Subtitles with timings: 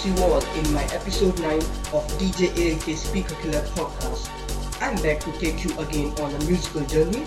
[0.00, 1.56] you all in my episode 9
[1.92, 4.30] of DJ ALK Speaker Killer podcast.
[4.80, 7.20] I'm back to take you again on a musical journey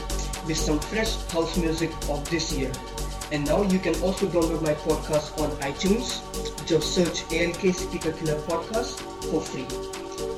[0.48, 2.72] with some fresh house music of this year.
[3.32, 6.22] And now you can also download my podcast on iTunes.
[6.66, 9.00] Just search ALK Speaker Killer podcast
[9.30, 9.68] for free.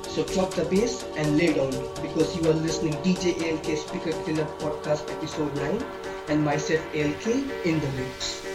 [0.09, 1.71] So drop the bass and lay down
[2.01, 5.83] because you are listening DJ ALK Speaker Killer podcast episode 9
[6.29, 7.27] and myself ALK
[7.65, 8.46] in the mix.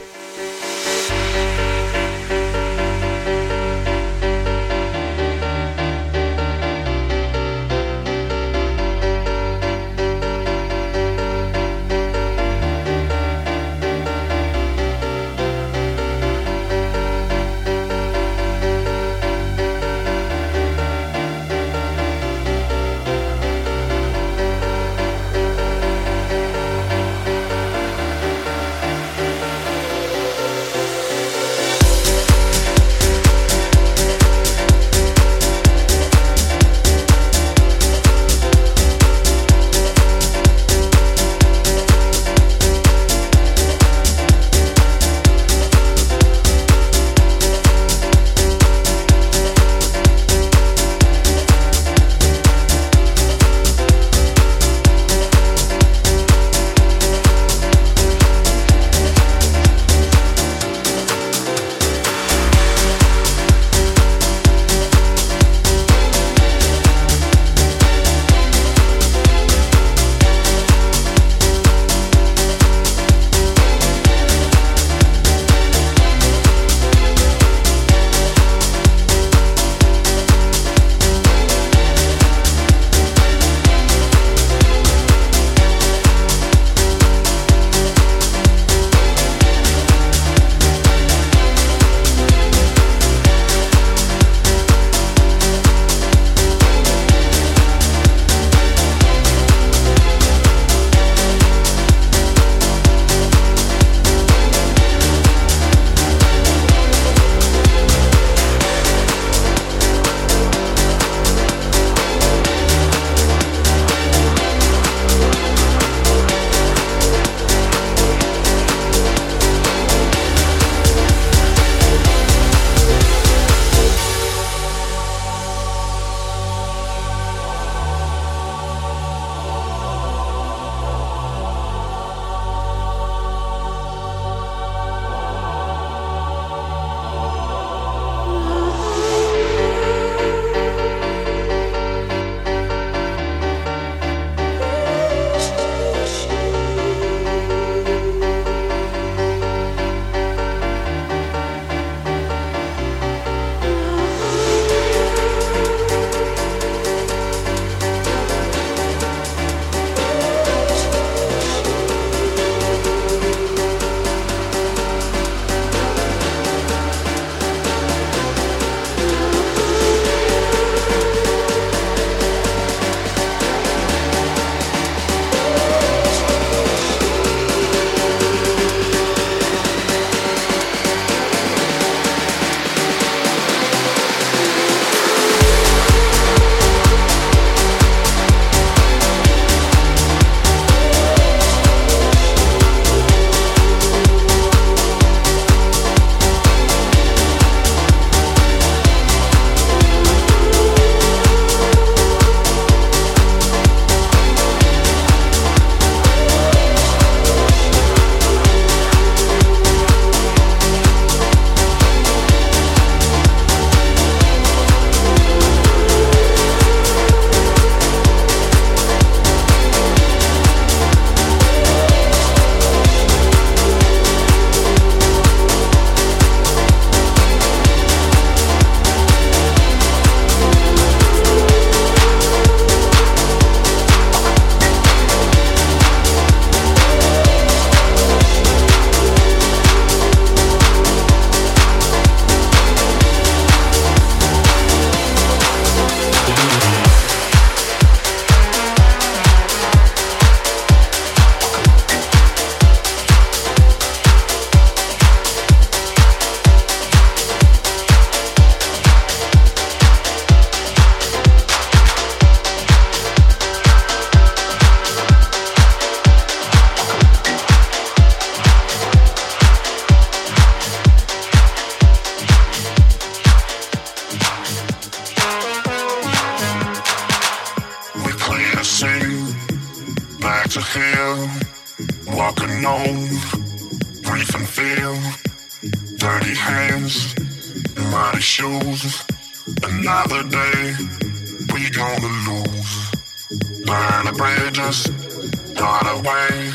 [295.63, 296.51] Start away.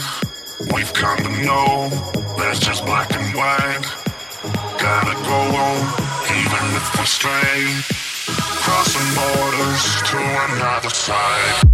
[0.73, 1.87] We've come to know
[2.37, 3.85] there's just black and white.
[4.77, 5.77] Gotta go on,
[6.41, 7.57] even if we stray.
[8.63, 10.17] Crossing borders to
[10.51, 11.67] another side.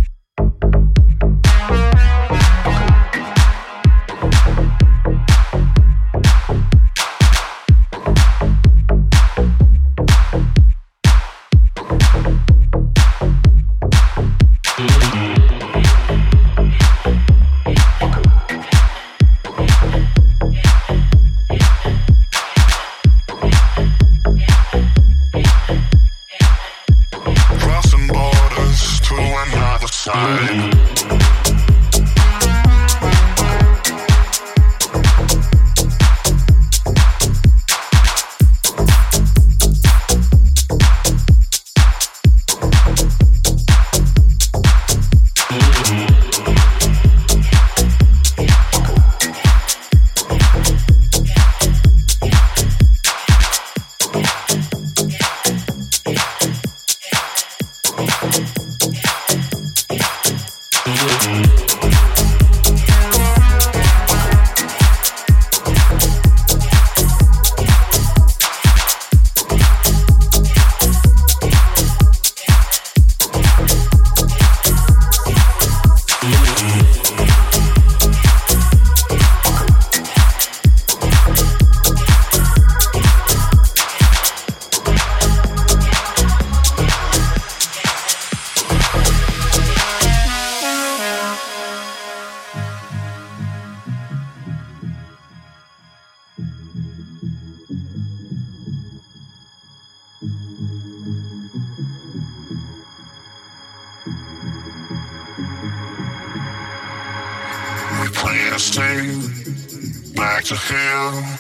[108.60, 111.40] to back to hell,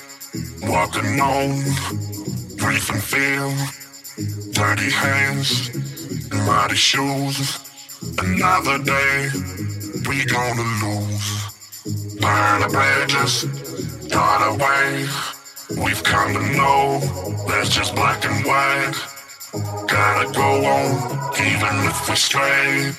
[0.63, 1.50] walking on,
[2.58, 3.46] grief and fear,
[4.51, 5.70] dirty hands,
[6.32, 7.60] muddy shoes.
[8.17, 9.29] Another day,
[10.08, 12.17] we gonna lose.
[12.20, 13.43] Burn the bridges,
[14.10, 15.05] dart away.
[15.84, 17.00] We've come to know
[17.48, 18.96] that's just black and white.
[19.88, 22.91] Gotta go on, even if we stray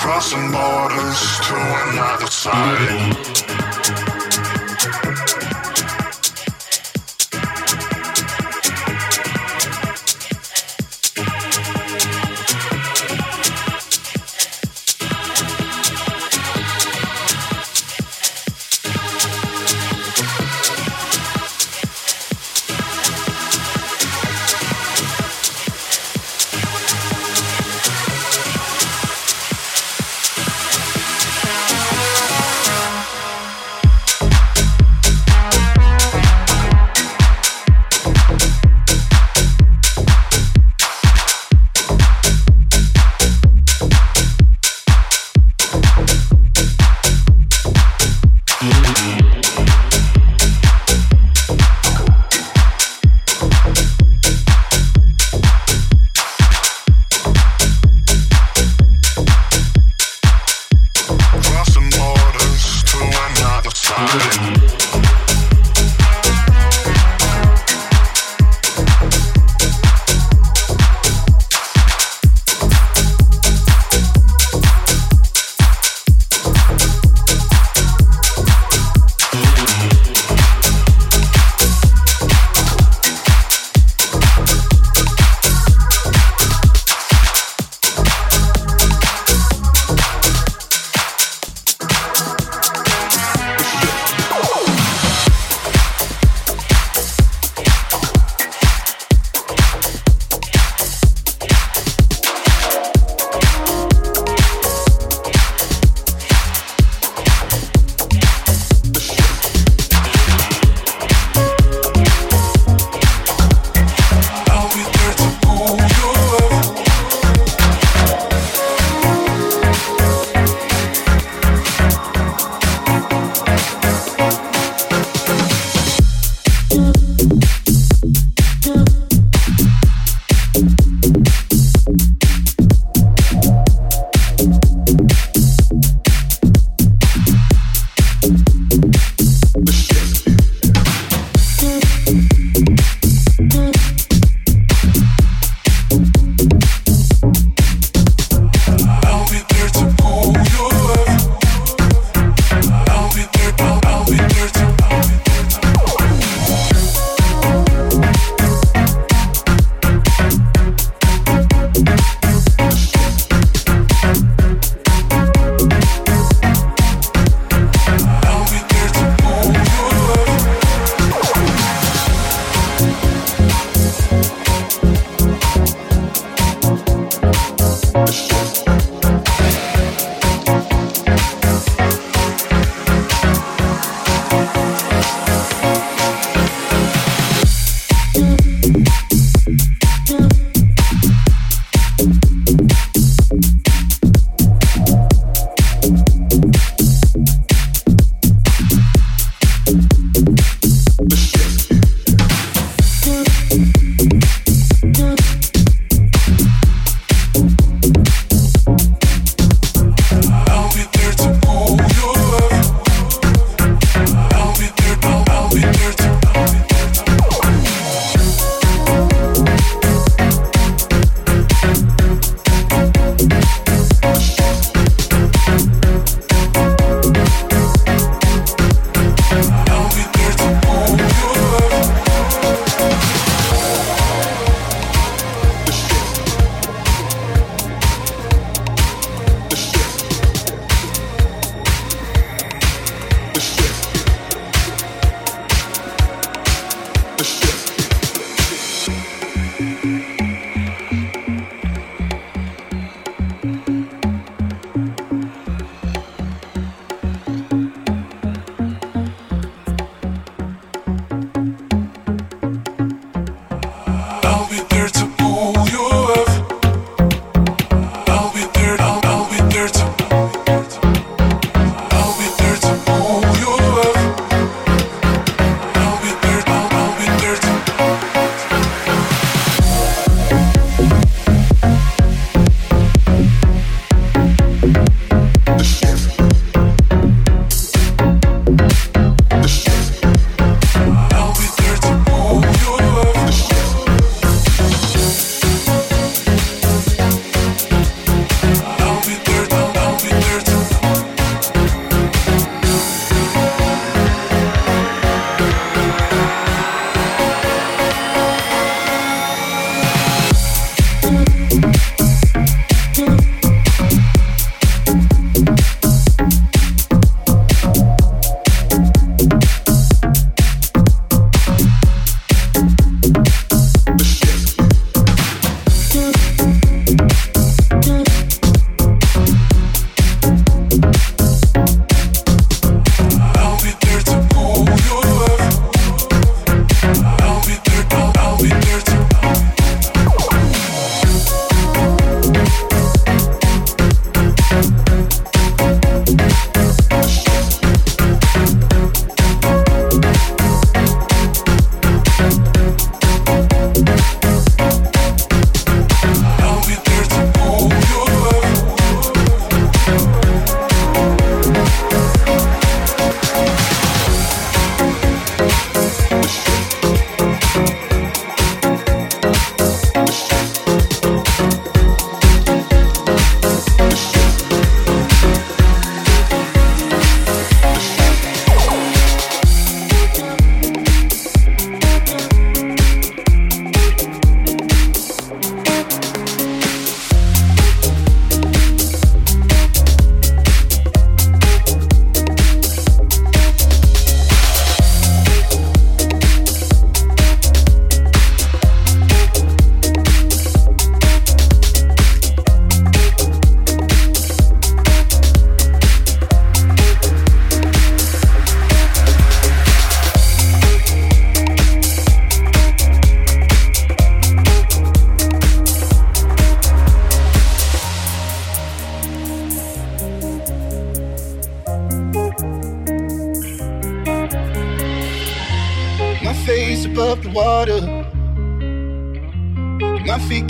[0.00, 1.54] crossing borders to
[1.90, 3.79] another side.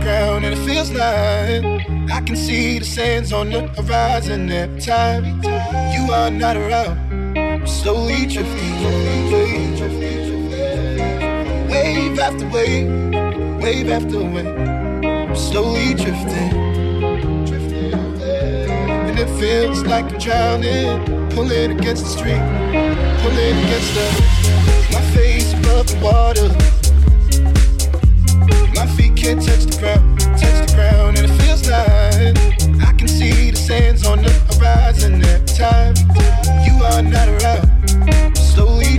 [0.00, 1.64] ground and it feels like
[2.10, 5.24] I can see the sands on the horizon every time
[5.94, 6.98] you are not around.
[7.38, 8.78] I'm slowly drifting,
[9.28, 9.70] slowly
[11.70, 12.88] wave after wave,
[13.62, 14.46] wave after wave.
[15.04, 16.50] I'm slowly drifting,
[17.46, 22.44] drifting, and it feels like I'm drowning, pulling against the street,
[23.22, 24.06] pulling against the
[24.92, 26.79] my face above the water
[29.20, 33.56] can't touch the ground, touch the ground, and it feels like I can see the
[33.56, 35.94] sands on the horizon at time.
[36.64, 38.89] You are not around, slowly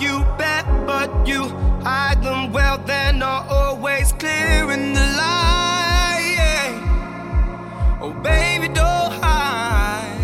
[0.00, 1.48] you bet, but you
[1.84, 2.78] hide them well.
[2.78, 6.34] They're not always clear in the light.
[6.38, 7.98] Yeah.
[8.00, 10.16] Oh, baby, don't hide.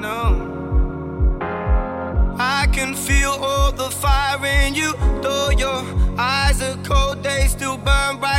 [0.00, 0.24] No,
[2.38, 5.84] I can feel all the fire in you, though your
[6.18, 7.22] eyes are cold.
[7.22, 8.29] They still burn bright.